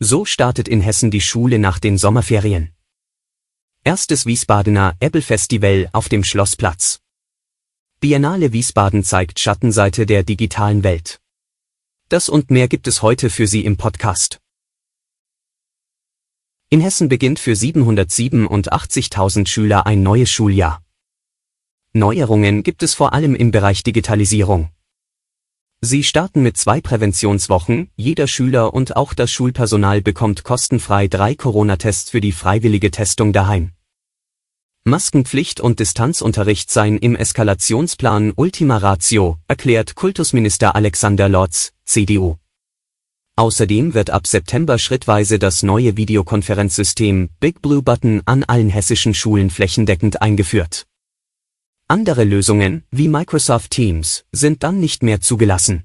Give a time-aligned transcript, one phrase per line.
[0.00, 2.74] So startet in Hessen die Schule nach den Sommerferien.
[3.84, 7.00] Erstes Wiesbadener Apple Festival auf dem Schlossplatz.
[8.00, 11.20] Biennale Wiesbaden zeigt Schattenseite der digitalen Welt.
[12.08, 14.40] Das und mehr gibt es heute für Sie im Podcast.
[16.70, 20.84] In Hessen beginnt für 787.000 Schüler ein neues Schuljahr.
[21.92, 24.73] Neuerungen gibt es vor allem im Bereich Digitalisierung.
[25.84, 32.08] Sie starten mit zwei Präventionswochen, jeder Schüler und auch das Schulpersonal bekommt kostenfrei drei Corona-Tests
[32.08, 33.72] für die freiwillige Testung daheim.
[34.84, 42.36] Maskenpflicht und Distanzunterricht seien im Eskalationsplan Ultima Ratio, erklärt Kultusminister Alexander Lotz, CDU.
[43.36, 49.50] Außerdem wird ab September schrittweise das neue Videokonferenzsystem Big Blue Button an allen hessischen Schulen
[49.50, 50.86] flächendeckend eingeführt.
[51.86, 55.84] Andere Lösungen, wie Microsoft Teams, sind dann nicht mehr zugelassen.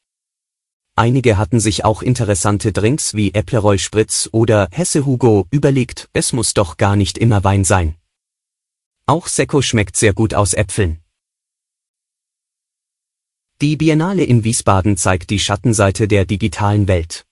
[0.94, 6.54] Einige hatten sich auch interessante Drinks wie Äppleroll Spritz oder Hesse Hugo überlegt, es muss
[6.54, 7.97] doch gar nicht immer Wein sein.
[9.06, 11.00] Auch Sekko schmeckt sehr gut aus Äpfeln.
[13.60, 17.27] Die Biennale in Wiesbaden zeigt die Schattenseite der digitalen Welt.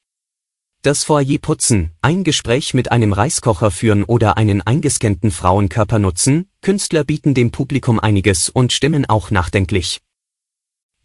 [0.86, 7.02] Das Foyer putzen, ein Gespräch mit einem Reiskocher führen oder einen eingescannten Frauenkörper nutzen, Künstler
[7.02, 10.00] bieten dem Publikum einiges und stimmen auch nachdenklich.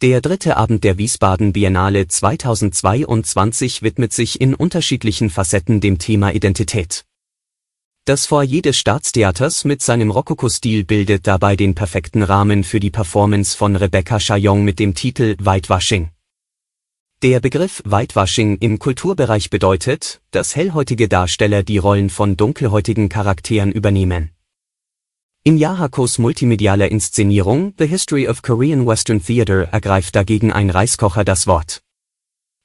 [0.00, 7.04] Der dritte Abend der Wiesbaden Biennale 2022 widmet sich in unterschiedlichen Facetten dem Thema Identität.
[8.04, 13.56] Das Foyer des Staatstheaters mit seinem Rokoko-Stil bildet dabei den perfekten Rahmen für die Performance
[13.56, 16.12] von Rebecca Chaillon mit dem Titel Whitewashing.
[17.22, 24.32] Der Begriff Whitewashing im Kulturbereich bedeutet, dass hellhäutige Darsteller die Rollen von dunkelhäutigen Charakteren übernehmen.
[25.44, 31.46] In Yahakos multimedialer Inszenierung The History of Korean Western Theater ergreift dagegen ein Reiskocher das
[31.46, 31.84] Wort.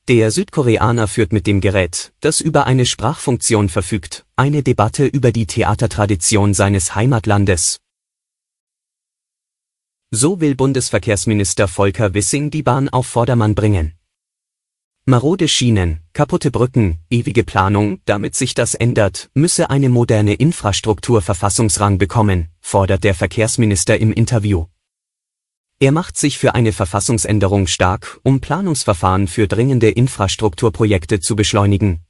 [0.08, 5.46] Der Südkoreaner führt mit dem Gerät, das über eine Sprachfunktion verfügt, eine Debatte über die
[5.46, 7.78] Theatertradition seines Heimatlandes.
[10.10, 13.97] So will Bundesverkehrsminister Volker Wissing die Bahn auf Vordermann bringen.
[15.10, 21.98] Marode Schienen, kaputte Brücken, ewige Planung, damit sich das ändert, müsse eine moderne Infrastruktur Verfassungsrang
[21.98, 24.66] bekommen, fordert der Verkehrsminister im Interview.
[25.80, 32.02] Er macht sich für eine Verfassungsänderung stark, um Planungsverfahren für dringende Infrastrukturprojekte zu beschleunigen.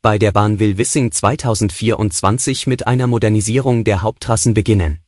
[0.00, 5.00] Bei der Bahn will Wissing 2024 mit einer Modernisierung der Haupttrassen beginnen.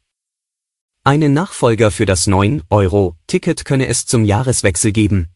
[1.05, 5.29] Einen Nachfolger für das 9-Euro-Ticket könne es zum Jahreswechsel geben.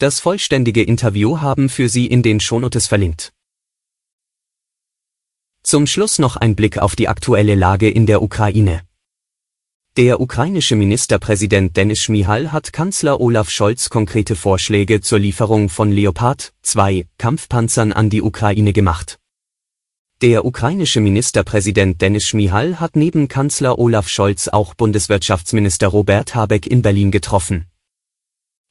[0.00, 3.32] Das vollständige Interview haben für Sie in den Shownotes verlinkt.
[5.64, 8.82] Zum Schluss noch ein Blick auf die aktuelle Lage in der Ukraine.
[9.96, 16.52] Der ukrainische Ministerpräsident Denis Schmihal hat Kanzler Olaf Scholz konkrete Vorschläge zur Lieferung von Leopard
[16.62, 19.18] 2 Kampfpanzern an die Ukraine gemacht.
[20.22, 26.82] Der ukrainische Ministerpräsident Denis Schmihal hat neben Kanzler Olaf Scholz auch Bundeswirtschaftsminister Robert Habeck in
[26.82, 27.66] Berlin getroffen.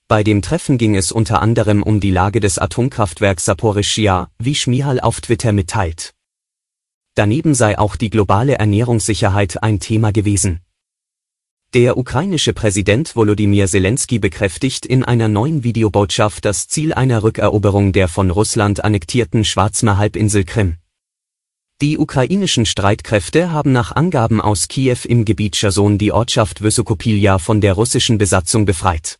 [0.09, 5.01] Bei dem Treffen ging es unter anderem um die Lage des Atomkraftwerks Saporischschja, wie Schmihal
[5.01, 6.13] auf Twitter mitteilt.
[7.15, 10.61] Daneben sei auch die globale Ernährungssicherheit ein Thema gewesen.
[11.73, 18.07] Der ukrainische Präsident Volodymyr Zelensky bekräftigt in einer neuen Videobotschaft das Ziel einer Rückeroberung der
[18.07, 20.77] von Russland annektierten Schwarzmeer-Halbinsel Krim.
[21.81, 27.59] Die ukrainischen Streitkräfte haben nach Angaben aus Kiew im Gebiet Cherson die Ortschaft Wysokopilja von
[27.59, 29.19] der russischen Besatzung befreit.